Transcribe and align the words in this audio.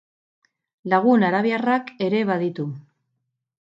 Lagun 0.93 1.27
arabiarrak 1.29 1.93
ere 2.07 2.23
baditu. 2.31 2.67